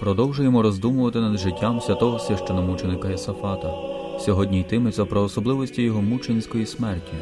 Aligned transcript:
Продовжуємо 0.00 0.62
роздумувати 0.62 1.20
над 1.20 1.38
життям 1.38 1.80
святого 1.80 2.18
священомученика 2.18 3.08
Йосафата. 3.08 3.74
Сьогодні 4.20 4.60
йтиметься 4.60 5.04
про 5.04 5.22
особливості 5.22 5.82
його 5.82 6.02
мученської 6.02 6.66
смерті. 6.66 7.12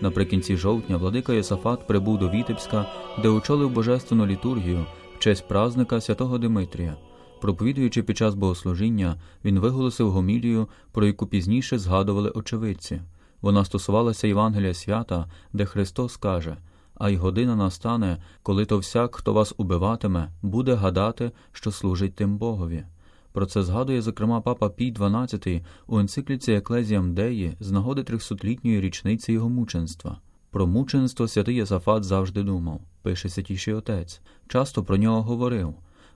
Наприкінці 0.00 0.56
жовтня 0.56 0.96
владика 0.96 1.32
Йосафат 1.32 1.86
прибув 1.86 2.18
до 2.18 2.28
Вітебська, 2.28 2.86
де 3.22 3.28
очолив 3.28 3.70
божественну 3.70 4.26
літургію 4.26 4.86
в 5.16 5.18
честь 5.18 5.48
празника 5.48 6.00
святого 6.00 6.38
Димитрія. 6.38 6.96
Проповідуючи 7.40 8.02
під 8.02 8.16
час 8.16 8.34
богослужіння, 8.34 9.16
він 9.44 9.58
виголосив 9.58 10.10
гомілію, 10.10 10.68
про 10.92 11.06
яку 11.06 11.26
пізніше 11.26 11.78
згадували 11.78 12.30
очевидці. 12.30 13.00
Вона 13.42 13.64
стосувалася 13.64 14.26
Євангелія 14.26 14.74
свята, 14.74 15.26
де 15.52 15.64
Христос 15.64 16.16
каже 16.16 16.56
а 16.98 17.10
й 17.10 17.16
година 17.16 17.56
настане, 17.56 18.22
коли 18.42 18.64
то 18.64 18.78
всяк, 18.78 19.16
хто 19.16 19.32
вас 19.32 19.54
убиватиме, 19.56 20.30
буде 20.42 20.74
гадати, 20.74 21.30
що 21.52 21.72
служить 21.72 22.14
тим 22.14 22.38
Богові. 22.38 22.84
Про 23.32 23.46
це 23.46 23.62
згадує, 23.62 24.02
зокрема, 24.02 24.40
папа 24.40 24.68
Пій 24.68 24.92
XII 24.92 25.64
у 25.86 25.98
енцикліці 25.98 26.52
Еклезіям 26.52 27.14
Деї 27.14 27.56
з 27.60 27.70
нагоди 27.70 28.02
трьохсотлітньої 28.02 28.80
річниці 28.80 29.32
його 29.32 29.48
мученства. 29.48 30.20
Про 30.50 30.66
мученство 30.66 31.28
святий 31.28 31.56
Єсафат 31.56 32.04
завжди 32.04 32.42
думав, 32.42 32.80
пише 33.02 33.28
святіший 33.28 33.74
отець, 33.74 34.20
часто 34.48 34.84
про 34.84 34.96
нього 34.96 35.22
говорив. 35.22 35.74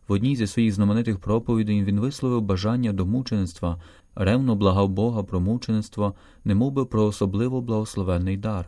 В 0.09 0.13
одній 0.13 0.37
зі 0.37 0.47
своїх 0.47 0.73
знаменитих 0.73 1.19
проповідей 1.19 1.85
він 1.85 2.01
висловив 2.01 2.43
бажання 2.43 2.93
до 2.93 3.07
мучеництва, 3.07 3.81
ревно 4.15 4.55
благав 4.57 4.89
Бога 4.89 5.23
про 5.23 5.41
мучеництво, 5.41 6.15
немов 6.45 6.73
би 6.73 6.85
про 6.85 7.05
особливо 7.05 7.61
благословенний 7.61 8.37
дар. 8.37 8.67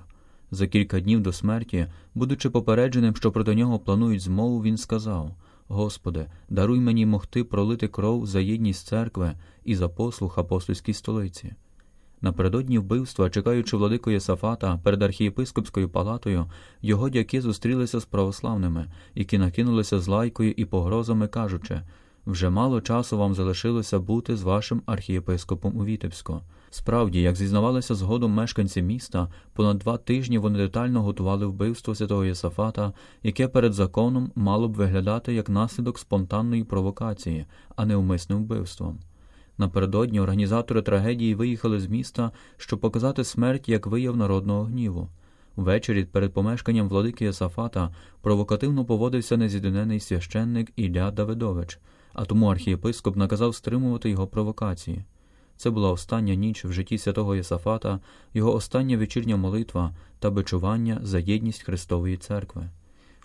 За 0.55 0.67
кілька 0.67 1.00
днів 1.00 1.20
до 1.20 1.33
смерті, 1.33 1.86
будучи 2.14 2.50
попередженим, 2.50 3.17
що 3.17 3.33
проти 3.33 3.55
нього 3.55 3.78
планують 3.78 4.20
змову, 4.20 4.62
він 4.62 4.77
сказав 4.77 5.34
Господи, 5.69 6.27
даруй 6.48 6.81
мені 6.81 7.06
могти 7.06 7.44
пролити 7.44 7.89
кров 7.89 8.27
за 8.27 8.41
єдність 8.41 8.86
церкви 8.86 9.33
і 9.64 9.75
за 9.75 9.89
послух 9.89 10.39
апостольській 10.39 10.92
столиці. 10.92 11.55
Напередодні 12.20 12.78
вбивства, 12.78 13.31
чекаючи 13.31 13.77
владику 13.77 14.11
Йосафата 14.11 14.80
перед 14.83 15.03
архієпископською 15.03 15.89
палатою, 15.89 16.47
його 16.83 17.11
дяки 17.11 17.41
зустрілися 17.41 18.00
з 18.00 18.05
православними, 18.05 18.87
які 19.14 19.39
накинулися 19.39 20.00
з 20.00 20.09
лайкою 20.09 20.55
і 20.56 20.64
погрозами, 20.64 21.28
кажучи 21.28 21.81
вже 22.27 22.50
мало 22.50 22.81
часу 22.81 23.19
вам 23.19 23.34
залишилося 23.34 23.98
бути 23.98 24.37
з 24.37 24.42
вашим 24.42 24.83
архієпископом 24.87 25.77
у 25.77 25.84
Вітебську. 25.84 26.41
Справді, 26.75 27.23
як 27.23 27.37
зізнавалися 27.37 27.95
згодом 27.95 28.33
мешканці 28.33 28.83
міста, 28.83 29.28
понад 29.53 29.78
два 29.78 29.97
тижні 29.97 30.39
вони 30.39 30.59
детально 30.59 31.03
готували 31.03 31.47
вбивство 31.47 31.95
святого 31.95 32.25
Йосафата, 32.25 32.92
яке 33.23 33.48
перед 33.48 33.73
законом 33.73 34.33
мало 34.34 34.69
б 34.69 34.75
виглядати 34.75 35.34
як 35.34 35.48
наслідок 35.48 35.98
спонтанної 35.98 36.65
провокації, 36.65 37.47
а 37.77 37.87
не 37.87 37.97
умисним 37.97 38.39
вбивством. 38.39 38.98
Напередодні 39.59 40.20
організатори 40.20 40.83
трагедії 40.83 41.34
виїхали 41.34 41.81
з 41.81 41.87
міста, 41.87 42.31
щоб 42.56 42.81
показати 42.81 43.25
смерть 43.25 43.69
як 43.69 43.87
вияв 43.87 44.17
народного 44.17 44.65
гніву. 44.65 45.09
Ввечері 45.56 46.05
перед 46.05 46.33
помешканням 46.33 46.89
владики 46.89 47.25
Йосафата 47.25 47.94
провокативно 48.20 48.84
поводився 48.84 49.37
нез'єдинений 49.36 50.00
священник 50.00 50.73
Ілля 50.77 51.11
Давидович, 51.11 51.78
а 52.12 52.25
тому 52.25 52.47
архієпископ 52.47 53.17
наказав 53.17 53.55
стримувати 53.55 54.11
його 54.11 54.27
провокації. 54.27 55.05
Це 55.62 55.70
була 55.70 55.91
остання 55.91 56.34
ніч 56.34 56.64
в 56.64 56.72
житті 56.72 56.98
святого 56.98 57.34
Йосафата, 57.34 58.00
його 58.34 58.54
остання 58.54 58.97
вечірня 58.98 59.37
молитва 59.37 59.94
та 60.19 60.31
бичування 60.31 61.00
за 61.03 61.19
єдність 61.19 61.62
Христової 61.62 62.16
церкви. 62.16 62.69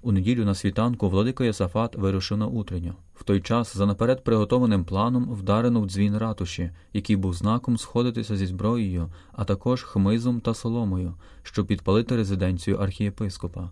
У 0.02 0.12
неділю 0.12 0.46
на 0.46 0.56
світанку 0.56 1.10
владика 1.10 1.46
Йосафат 1.46 1.96
вирушив 1.96 2.38
на 2.38 2.48
утренню. 2.48 2.94
В 3.16 3.24
той 3.24 3.42
час, 3.42 3.78
за 3.78 3.86
наперед 3.86 4.24
приготованим 4.24 4.86
планом, 4.86 5.32
вдарено 5.32 5.82
в 5.82 5.86
дзвін 5.86 6.18
ратуші, 6.18 6.72
який 6.94 7.16
був 7.16 7.34
знаком 7.34 7.78
сходитися 7.78 8.38
зі 8.38 8.46
зброєю, 8.46 9.12
а 9.32 9.44
також 9.44 9.84
хмизом 9.84 10.40
та 10.40 10.54
соломою, 10.54 11.14
щоб 11.44 11.68
підпалити 11.68 12.16
резиденцію 12.16 12.78
архієпископа. 12.78 13.70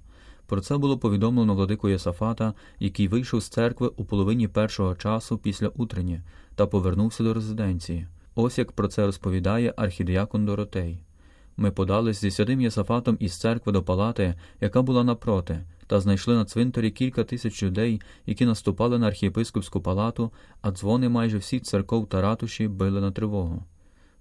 Про 0.48 0.62
це 0.62 0.78
було 0.78 0.98
повідомлено 0.98 1.56
владику 1.56 1.90
Йосафата, 1.90 2.54
який 2.80 3.08
вийшов 3.08 3.40
з 3.40 3.50
церкви 3.50 3.92
у 3.98 4.06
половині 4.06 4.48
першого 4.48 4.96
часу 4.96 5.38
після 5.38 5.68
утрені 5.68 6.22
та 6.56 6.68
повернувся 6.68 7.24
до 7.24 7.34
резиденції. 7.34 8.08
Ось 8.36 8.58
як 8.58 8.72
про 8.72 8.88
це 8.88 9.06
розповідає 9.06 9.74
архідіакон 9.78 10.46
Доротей. 10.46 10.98
Ми 11.58 11.72
подались 11.72 12.22
зі 12.22 12.32
святим 12.32 12.62
Єсафатом 12.62 13.18
із 13.20 13.40
церкви 13.40 13.72
до 13.72 13.84
палати, 13.84 14.36
яка 14.62 14.82
була 14.82 15.04
напроти, 15.04 15.66
та 15.88 16.00
знайшли 16.00 16.36
на 16.36 16.46
цвинтарі 16.46 16.92
кілька 16.92 17.24
тисяч 17.24 17.64
людей, 17.64 18.02
які 18.26 18.46
наступали 18.46 19.00
на 19.00 19.08
архієпископську 19.08 19.82
палату, 19.82 20.32
а 20.62 20.72
дзвони 20.72 21.10
майже 21.10 21.38
всіх 21.38 21.62
церков 21.62 22.10
та 22.10 22.22
ратуші 22.22 22.68
били 22.68 23.02
на 23.02 23.12
тривогу. 23.12 23.64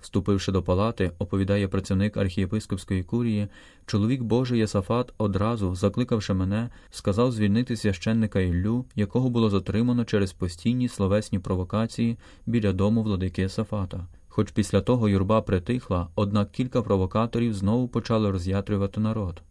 Вступивши 0.05 0.53
до 0.53 0.63
палати, 0.63 1.11
оповідає 1.19 1.69
працівник 1.69 2.17
архієпископської 2.17 3.03
курії, 3.03 3.49
чоловік 3.87 4.23
Божий 4.23 4.59
Єсафат 4.59 5.13
одразу, 5.19 5.75
закликавши 5.75 6.35
мене, 6.35 6.71
сказав 6.91 7.33
звільнити 7.33 7.77
священника 7.77 8.41
Іллю, 8.41 8.85
якого 8.97 9.31
було 9.31 9.51
затримано 9.51 10.05
через 10.05 10.33
постійні 10.33 10.89
словесні 10.89 11.39
провокації 11.39 12.17
біля 12.47 12.73
дому 12.73 13.03
владики 13.03 13.43
Йосафата. 13.43 14.07
Хоч 14.29 14.51
після 14.51 14.81
того 14.81 15.09
юрба 15.09 15.43
притихла, 15.43 16.09
однак 16.15 16.53
кілька 16.53 16.83
провокаторів 16.83 17.55
знову 17.55 17.89
почали 17.89 18.31
роз'ятрювати 18.31 19.01
народ. 19.01 19.43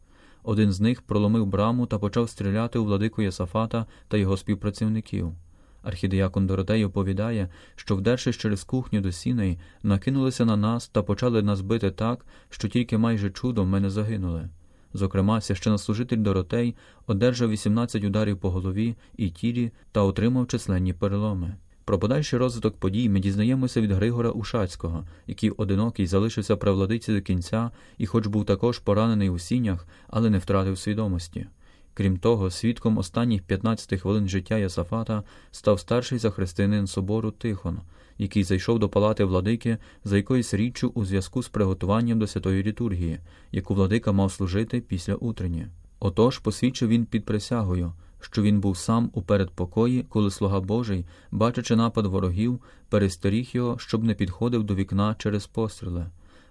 Один 0.44 0.72
з 0.72 0.80
них 0.80 1.02
проломив 1.02 1.46
браму 1.46 1.86
та 1.86 2.00
почав 2.00 2.30
стріляти 2.30 2.80
у 2.80 2.86
владику 2.86 3.22
Йосафата 3.22 3.86
та 4.08 4.18
його 4.18 4.38
співпрацівників. 4.38 5.34
Архідеякон 5.84 6.48
Доротей 6.48 6.86
оповідає, 6.86 7.50
що, 7.76 7.96
вдершись 7.96 8.38
через 8.38 8.64
кухню 8.64 9.02
до 9.02 9.12
сіней, 9.12 9.60
накинулися 9.84 10.46
на 10.46 10.58
нас 10.58 10.88
та 10.88 11.04
почали 11.04 11.42
нас 11.42 11.62
бити 11.62 11.92
так, 11.92 12.26
що 12.50 12.68
тільки 12.68 12.98
майже 12.98 13.30
чудом 13.32 13.70
ми 13.70 13.80
не 13.80 13.90
загинули. 13.90 14.50
Зокрема, 14.94 15.42
священнослужитель 15.42 16.18
Доротей 16.18 16.76
одержав 17.08 17.50
18 17.50 18.04
ударів 18.04 18.38
по 18.38 18.52
голові 18.52 18.96
і 19.18 19.30
тілі 19.30 19.72
та 19.92 20.02
отримав 20.02 20.48
численні 20.48 20.94
переломи. 20.94 21.56
Про 21.86 22.00
подальший 22.00 22.40
розвиток 22.40 22.78
подій 22.78 23.10
ми 23.10 23.20
дізнаємося 23.20 23.82
від 23.82 23.92
Григора 23.92 24.30
Ушацького, 24.30 25.08
який 25.28 25.50
одинокий 25.50 26.08
залишився 26.08 26.58
при 26.58 26.72
владиці 26.72 27.14
до 27.14 27.22
кінця 27.22 27.72
і, 27.98 28.06
хоч 28.06 28.28
був 28.28 28.46
також 28.46 28.80
поранений 28.80 29.30
у 29.30 29.40
сінях, 29.40 29.88
але 30.08 30.30
не 30.30 30.38
втратив 30.38 30.78
свідомості. 30.78 31.46
Крім 31.94 32.18
того, 32.18 32.52
свідком 32.52 32.98
останніх 32.98 33.42
15 33.42 34.02
хвилин 34.02 34.30
життя 34.30 34.58
Ясафата 34.58 35.24
став 35.52 35.80
старший 35.80 36.20
захристиянин 36.20 36.88
собору 36.88 37.32
Тихон, 37.32 37.80
який 38.18 38.44
зайшов 38.44 38.80
до 38.80 38.90
палати 38.90 39.24
владики 39.24 39.78
за 40.04 40.18
якоюсь 40.18 40.54
річчю 40.54 40.92
у 40.96 41.06
зв'язку 41.06 41.44
з 41.44 41.50
приготуванням 41.50 42.20
до 42.20 42.28
святої 42.28 42.64
літургії, 42.64 43.20
яку 43.52 43.74
владика 43.74 44.12
мав 44.12 44.32
служити 44.32 44.82
після 44.82 45.16
утрення. 45.16 45.70
Отож 46.00 46.40
посвідчив 46.40 46.90
він 46.90 47.06
під 47.06 47.26
присягою, 47.26 47.94
що 48.20 48.42
він 48.42 48.60
був 48.60 48.78
сам 48.78 49.10
у 49.14 49.22
передпокої, 49.22 50.04
коли 50.10 50.32
слуга 50.32 50.60
Божий, 50.60 51.06
бачачи 51.32 51.76
напад 51.76 52.06
ворогів, 52.06 52.60
перестеріг 52.90 53.50
його, 53.54 53.78
щоб 53.80 54.04
не 54.04 54.14
підходив 54.14 54.64
до 54.64 54.76
вікна 54.76 55.16
через 55.20 55.48
постріли. 55.48 56.06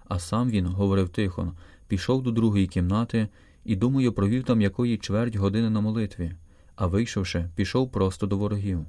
А 0.07 0.19
сам 0.19 0.49
він, 0.49 0.65
говорив 0.65 1.09
Тихон, 1.09 1.51
пішов 1.87 2.23
до 2.23 2.31
другої 2.31 2.67
кімнати 2.67 3.27
і, 3.65 3.75
думаю, 3.75 4.13
провів 4.13 4.43
там 4.43 4.61
якої 4.61 4.97
чверть 4.97 5.35
години 5.35 5.69
на 5.69 5.81
молитві, 5.81 6.31
а 6.75 6.87
вийшовши, 6.87 7.49
пішов 7.55 7.91
просто 7.91 8.27
до 8.27 8.37
ворогів. 8.37 8.85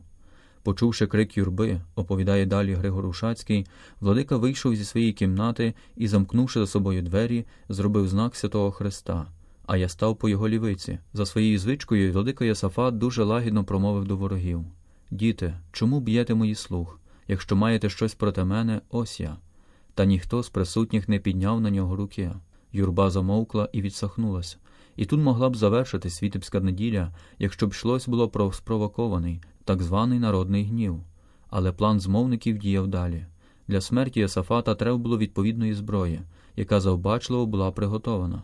Почувши 0.62 1.06
крик 1.06 1.37
юрби, 1.37 1.81
оповідає 1.94 2.47
далі 2.47 2.75
Григор 2.75 3.06
Ушацький, 3.06 3.67
владика 4.00 4.37
вийшов 4.37 4.76
зі 4.76 4.85
своєї 4.85 5.12
кімнати 5.12 5.75
і, 5.97 6.09
замкнувши 6.09 6.61
за 6.61 6.67
собою 6.67 7.03
двері, 7.03 7.44
зробив 7.69 8.09
знак 8.09 8.37
святого 8.37 8.71
Христа. 8.71 9.26
А 9.67 9.76
я 9.76 9.88
став 9.88 10.17
по 10.17 10.29
його 10.29 10.49
лівиці. 10.49 10.99
За 11.12 11.26
своєю 11.26 11.59
звичкою, 11.59 12.12
владика 12.12 12.44
Ясафат 12.44 12.99
дуже 12.99 13.25
лагідно 13.25 13.65
промовив 13.65 14.05
до 14.05 14.17
ворогів 14.17 14.65
Діти, 15.11 15.55
чому 15.73 16.00
б'єте 16.00 16.35
мої 16.35 16.55
слух? 16.55 17.00
Якщо 17.29 17.56
маєте 17.56 17.88
щось 17.88 18.15
проти 18.15 18.44
мене, 18.44 18.81
ось 18.91 19.21
я. 19.21 19.37
Та 19.94 20.05
ніхто 20.05 20.43
з 20.43 20.49
присутніх 20.49 21.09
не 21.09 21.19
підняв 21.19 21.61
на 21.61 21.71
нього 21.71 21.97
руки. 21.97 22.32
Юрба 22.73 23.11
замовкла 23.11 23.69
і 23.73 23.82
відсахнулася. 23.82 24.56
І 24.96 25.06
тут 25.06 25.20
могла 25.20 25.50
б 25.50 25.56
завершити 25.56 26.11
світівська 26.11 26.61
неділя, 26.61 27.12
якщо 27.38 27.67
б 27.67 27.70
йшлось 27.70 28.08
було 28.08 28.29
про 28.29 28.52
спровокований, 28.52 29.41
так 29.64 29.82
званий 29.82 30.19
народний 30.19 30.64
гнів. 30.64 31.00
Але 31.50 31.73
план 31.73 32.00
змовників 32.00 32.58
діяв 32.58 32.87
далі. 32.87 33.26
Для 33.69 33.81
смерті 33.81 34.20
Єсафата 34.20 34.75
треба 34.75 34.99
було 34.99 35.19
відповідної 35.19 35.75
зброї, 35.75 36.20
яка 36.56 36.81
завбачливо 36.81 37.46
була 37.46 37.70
приготована. 37.70 38.43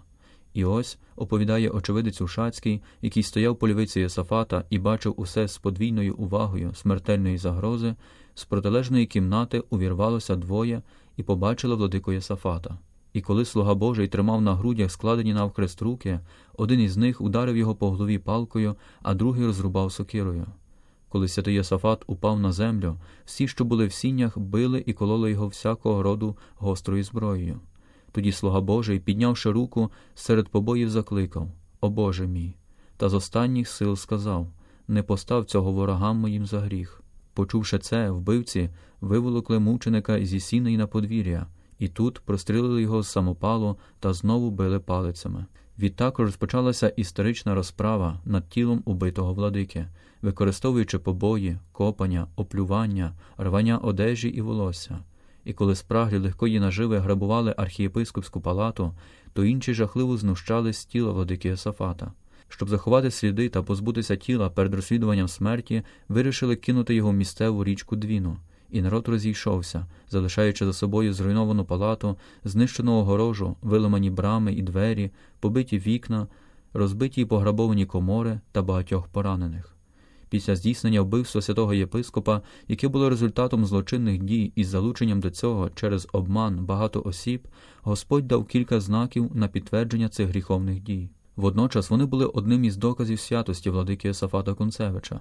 І 0.54 0.64
ось 0.64 0.98
оповідає 1.16 1.70
очевидець 1.70 2.20
Ушацький, 2.20 2.82
який 3.02 3.22
стояв 3.22 3.56
по 3.56 3.68
лівиці 3.68 4.00
Йосафата 4.00 4.64
і 4.70 4.78
бачив 4.78 5.14
усе 5.16 5.48
з 5.48 5.58
подвійною 5.58 6.14
увагою 6.14 6.74
смертельної 6.74 7.38
загрози, 7.38 7.94
з 8.34 8.44
протилежної 8.44 9.06
кімнати 9.06 9.62
увірвалося 9.70 10.36
двоє 10.36 10.82
і 11.16 11.22
побачили 11.22 11.74
владику 11.74 12.12
Йосафата. 12.12 12.78
І 13.12 13.20
коли 13.20 13.44
слуга 13.44 13.74
Божий 13.74 14.08
тримав 14.08 14.42
на 14.42 14.54
грудях 14.54 14.90
складені 14.90 15.34
навхрест 15.34 15.82
руки, 15.82 16.20
один 16.56 16.80
із 16.80 16.96
них 16.96 17.20
ударив 17.20 17.56
його 17.56 17.74
по 17.74 17.90
голові 17.90 18.18
палкою, 18.18 18.76
а 19.02 19.14
другий 19.14 19.46
розрубав 19.46 19.92
сокирою. 19.92 20.46
Коли 21.08 21.28
святий 21.28 21.54
Йосафат 21.54 22.04
упав 22.06 22.40
на 22.40 22.52
землю, 22.52 22.96
всі, 23.24 23.48
що 23.48 23.64
були 23.64 23.86
в 23.86 23.92
сінях, 23.92 24.38
били 24.38 24.84
і 24.86 24.92
кололи 24.92 25.30
його 25.30 25.48
всякого 25.48 26.02
роду 26.02 26.36
гострою 26.56 27.04
зброєю. 27.04 27.60
Тоді 28.12 28.32
слуга 28.32 28.60
Божий, 28.60 29.00
піднявши 29.00 29.50
руку, 29.50 29.90
серед 30.14 30.48
побоїв 30.48 30.90
закликав 30.90 31.50
О 31.80 31.88
Боже 31.88 32.26
мій! 32.26 32.54
Та 32.96 33.08
з 33.08 33.14
останніх 33.14 33.68
сил 33.68 33.96
сказав 33.96 34.46
Не 34.88 35.02
постав 35.02 35.44
цього 35.44 35.72
ворогам 35.72 36.16
моїм 36.16 36.46
за 36.46 36.60
гріх. 36.60 37.02
Почувши 37.34 37.78
це, 37.78 38.10
вбивці 38.10 38.70
виволокли 39.00 39.58
мученика 39.58 40.24
зі 40.24 40.40
сіней 40.40 40.76
на 40.76 40.86
подвір'я, 40.86 41.46
і 41.80 41.88
тут 41.88 42.18
прострілили 42.18 42.82
його 42.82 43.02
з 43.02 43.08
самопалу 43.08 43.76
та 44.00 44.12
знову 44.12 44.50
били 44.50 44.80
палицями. 44.80 45.46
Відтак 45.78 46.18
розпочалася 46.18 46.88
історична 46.88 47.54
розправа 47.54 48.20
над 48.24 48.48
тілом 48.48 48.82
убитого 48.84 49.34
владики, 49.34 49.86
використовуючи 50.22 50.98
побої, 50.98 51.58
копання, 51.72 52.26
оплювання, 52.36 53.12
рвання 53.38 53.78
одежі 53.78 54.28
і 54.28 54.40
волосся. 54.40 54.98
І 55.44 55.52
коли 55.52 55.74
спраглі 55.74 56.18
легкої 56.18 56.60
наживи 56.60 56.98
грабували 56.98 57.54
архієпископську 57.56 58.40
палату, 58.40 58.94
то 59.32 59.44
інші 59.44 59.74
жахливо 59.74 60.16
знущались 60.16 60.78
з 60.78 60.84
тіла 60.84 61.12
владики 61.12 61.48
Йосафата. 61.48 62.12
Щоб 62.48 62.68
заховати 62.68 63.10
сліди 63.10 63.48
та 63.48 63.62
позбутися 63.62 64.16
тіла 64.16 64.50
перед 64.50 64.74
розслідуванням 64.74 65.28
смерті, 65.28 65.82
вирішили 66.08 66.56
кинути 66.56 66.94
його 66.94 67.10
в 67.10 67.14
місцеву 67.14 67.64
річку 67.64 67.96
Двіну, 67.96 68.36
і 68.72 68.82
народ 68.82 69.08
розійшовся, 69.08 69.86
залишаючи 70.08 70.64
за 70.64 70.72
собою 70.72 71.12
зруйновану 71.12 71.64
палату, 71.64 72.16
знищену 72.44 72.92
огорожу, 72.92 73.56
виламані 73.62 74.10
брами 74.10 74.52
і 74.52 74.62
двері, 74.62 75.10
побиті 75.40 75.78
вікна, 75.78 76.26
розбиті 76.72 77.20
й 77.20 77.24
пограбовані 77.24 77.86
комори 77.86 78.40
та 78.52 78.62
багатьох 78.62 79.08
поранених. 79.08 79.76
Після 80.30 80.56
здійснення 80.56 81.02
вбивства 81.02 81.42
святого 81.42 81.74
єпископа, 81.74 82.42
яке 82.68 82.88
було 82.88 83.10
результатом 83.10 83.66
злочинних 83.66 84.22
дій 84.22 84.52
із 84.54 84.68
залученням 84.68 85.20
до 85.20 85.30
цього 85.30 85.70
через 85.74 86.08
обман 86.12 86.64
багато 86.64 87.02
осіб, 87.04 87.48
Господь 87.82 88.28
дав 88.28 88.46
кілька 88.46 88.80
знаків 88.80 89.30
на 89.34 89.48
підтвердження 89.48 90.08
цих 90.08 90.28
гріховних 90.28 90.80
дій. 90.80 91.10
Водночас 91.36 91.90
вони 91.90 92.04
були 92.04 92.26
одним 92.26 92.64
із 92.64 92.76
доказів 92.76 93.20
святості 93.20 93.70
владики 93.70 94.08
Єсафата 94.08 94.54
Концевича. 94.54 95.20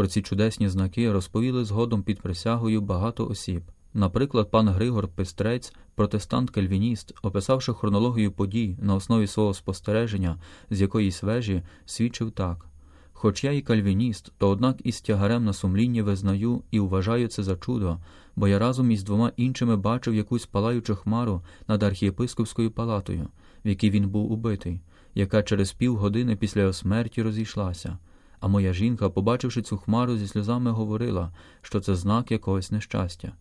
Про 0.00 0.06
ці 0.06 0.22
чудесні 0.22 0.68
знаки 0.68 1.12
розповіли 1.12 1.64
згодом 1.64 2.02
під 2.02 2.20
присягою 2.20 2.80
багато 2.80 3.26
осіб. 3.26 3.62
Наприклад, 3.94 4.50
пан 4.50 4.68
Григор 4.68 5.08
Пестрець, 5.08 5.74
протестант-кальвініст, 5.96 7.14
описавши 7.22 7.72
хронологію 7.72 8.32
подій 8.32 8.76
на 8.82 8.94
основі 8.94 9.26
свого 9.26 9.54
спостереження 9.54 10.38
з 10.70 10.80
якоїсь 10.80 11.22
вежі, 11.22 11.62
свідчив 11.86 12.30
так. 12.30 12.66
Хоч 13.12 13.44
я 13.44 13.52
і 13.52 13.60
кальвініст, 13.60 14.32
то 14.38 14.48
однак 14.48 14.76
із 14.84 15.00
тягарем 15.00 15.44
на 15.44 15.52
сумлінні 15.52 16.02
визнаю 16.02 16.62
і 16.70 16.80
вважаю 16.80 17.28
це 17.28 17.42
за 17.42 17.56
чудо, 17.56 17.98
бо 18.36 18.48
я 18.48 18.58
разом 18.58 18.90
із 18.90 19.02
двома 19.02 19.32
іншими 19.36 19.76
бачив 19.76 20.14
якусь 20.14 20.46
палаючу 20.46 20.96
хмару 20.96 21.42
над 21.68 21.82
архієпископською 21.82 22.70
палатою, 22.70 23.28
в 23.64 23.68
якій 23.68 23.90
він 23.90 24.08
був 24.08 24.32
убитий, 24.32 24.80
яка 25.14 25.42
через 25.42 25.72
півгодини 25.72 26.36
після 26.36 26.60
його 26.60 26.72
смерті 26.72 27.22
розійшлася. 27.22 27.98
А 28.40 28.48
моя 28.48 28.72
жінка, 28.72 29.10
побачивши 29.10 29.62
цю 29.62 29.76
хмару, 29.76 30.16
зі 30.16 30.26
сльозами 30.26 30.70
говорила, 30.70 31.34
що 31.62 31.80
це 31.80 31.94
знак 31.94 32.30
якогось 32.30 32.70
нещастя. 32.70 33.32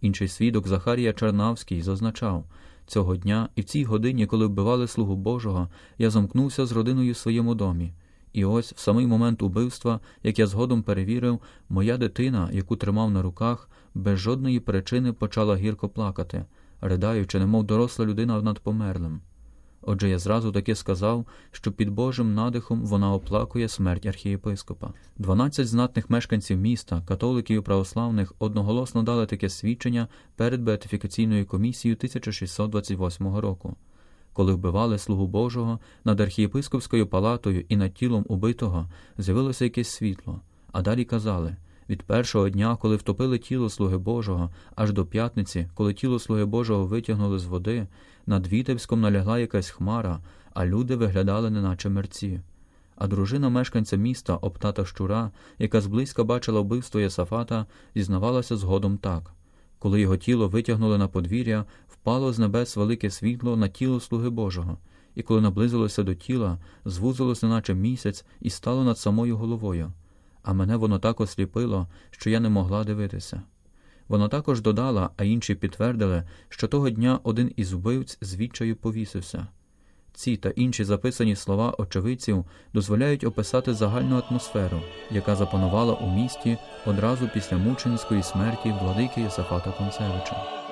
Інший 0.00 0.28
свідок 0.28 0.68
Захарія 0.68 1.12
Чернавський 1.12 1.82
зазначав 1.82 2.44
цього 2.86 3.16
дня 3.16 3.48
і 3.54 3.60
в 3.60 3.64
цій 3.64 3.84
годині, 3.84 4.26
коли 4.26 4.46
вбивали 4.46 4.86
слугу 4.86 5.16
Божого, 5.16 5.68
я 5.98 6.10
замкнувся 6.10 6.66
з 6.66 6.72
родиною 6.72 7.12
в 7.12 7.16
своєму 7.16 7.54
домі. 7.54 7.92
І 8.32 8.44
ось 8.44 8.72
в 8.72 8.78
самий 8.78 9.06
момент 9.06 9.42
убивства, 9.42 10.00
як 10.22 10.38
я 10.38 10.46
згодом 10.46 10.82
перевірив, 10.82 11.40
моя 11.68 11.96
дитина, 11.96 12.48
яку 12.52 12.76
тримав 12.76 13.10
на 13.10 13.22
руках, 13.22 13.68
без 13.94 14.18
жодної 14.18 14.60
причини 14.60 15.12
почала 15.12 15.56
гірко 15.56 15.88
плакати, 15.88 16.44
ридаючи, 16.80 17.38
немов 17.38 17.64
доросла 17.64 18.06
людина 18.06 18.42
над 18.42 18.58
померлим. 18.58 19.20
Отже, 19.90 20.08
я 20.08 20.18
зразу 20.18 20.52
таки 20.52 20.74
сказав, 20.74 21.26
що 21.50 21.72
під 21.72 21.90
Божим 21.90 22.34
надихом 22.34 22.86
вона 22.86 23.12
оплакує 23.12 23.68
смерть 23.68 24.06
архієпископа. 24.06 24.92
Дванадцять 25.16 25.68
знатних 25.68 26.10
мешканців 26.10 26.58
міста, 26.58 27.02
католиків 27.06 27.58
і 27.58 27.60
православних, 27.60 28.32
одноголосно 28.38 29.02
дали 29.02 29.26
таке 29.26 29.48
свідчення 29.48 30.08
перед 30.36 30.62
беатифікаційною 30.62 31.46
комісією 31.46 31.96
1628 31.96 33.36
року. 33.36 33.76
Коли 34.32 34.52
вбивали 34.52 34.98
слугу 34.98 35.26
Божого, 35.26 35.78
над 36.04 36.20
архієпископською 36.20 37.06
палатою 37.06 37.64
і 37.68 37.76
над 37.76 37.94
тілом 37.94 38.24
убитого 38.28 38.88
з'явилося 39.18 39.64
якесь 39.64 39.88
світло, 39.88 40.40
а 40.72 40.82
далі 40.82 41.04
казали 41.04 41.56
від 41.88 42.02
першого 42.02 42.48
дня, 42.48 42.76
коли 42.76 42.96
втопили 42.96 43.38
тіло 43.38 43.68
слуги 43.70 43.98
Божого, 43.98 44.50
аж 44.74 44.92
до 44.92 45.06
п'ятниці, 45.06 45.68
коли 45.74 45.94
тіло 45.94 46.18
слуги 46.18 46.44
Божого 46.44 46.86
витягнули 46.86 47.38
з 47.38 47.44
води, 47.44 47.86
над 48.26 48.46
Вітебськом 48.46 49.00
налягла 49.00 49.38
якась 49.38 49.70
хмара, 49.70 50.20
а 50.54 50.66
люди 50.66 50.96
виглядали, 50.96 51.50
неначе 51.50 51.88
мерці. 51.88 52.40
А 52.96 53.06
дружина 53.06 53.48
мешканця 53.48 53.96
міста, 53.96 54.36
Оптата 54.36 54.84
Щура, 54.84 55.30
яка 55.58 55.80
зблизька 55.80 56.24
бачила 56.24 56.60
вбивство 56.60 57.00
Єсафата, 57.00 57.66
зізнавалася 57.94 58.56
згодом 58.56 58.98
так 58.98 59.32
коли 59.78 60.00
його 60.00 60.16
тіло 60.16 60.48
витягнули 60.48 60.98
на 60.98 61.08
подвір'я, 61.08 61.64
впало 61.88 62.32
з 62.32 62.38
небес 62.38 62.76
велике 62.76 63.10
світло 63.10 63.56
на 63.56 63.68
тіло 63.68 64.00
слуги 64.00 64.30
Божого, 64.30 64.78
і 65.14 65.22
коли 65.22 65.40
наблизилося 65.40 66.02
до 66.02 66.14
тіла, 66.14 66.58
звузилося, 66.84 67.48
наче 67.48 67.74
місяць, 67.74 68.24
і 68.40 68.50
стало 68.50 68.84
над 68.84 68.98
самою 68.98 69.36
головою. 69.36 69.92
А 70.48 70.52
мене 70.52 70.76
воно 70.76 70.98
так 70.98 71.20
осліпило, 71.20 71.86
що 72.10 72.30
я 72.30 72.40
не 72.40 72.48
могла 72.48 72.84
дивитися. 72.84 73.42
Вона 74.08 74.28
також 74.28 74.60
додала, 74.60 75.10
а 75.16 75.24
інші 75.24 75.54
підтвердили, 75.54 76.22
що 76.48 76.68
того 76.68 76.90
дня 76.90 77.20
один 77.22 77.52
із 77.56 77.72
вбивць 77.72 78.18
звідчаю 78.20 78.76
повісився. 78.76 79.46
Ці 80.12 80.36
та 80.36 80.48
інші 80.48 80.84
записані 80.84 81.36
слова 81.36 81.74
очевидців 81.78 82.44
дозволяють 82.74 83.24
описати 83.24 83.74
загальну 83.74 84.22
атмосферу, 84.28 84.80
яка 85.10 85.36
запанувала 85.36 85.94
у 85.94 86.10
місті 86.10 86.58
одразу 86.86 87.28
після 87.34 87.56
мученицької 87.56 88.22
смерті 88.22 88.74
владики 88.80 89.20
Єсафата 89.20 89.70
Концевича. 89.70 90.67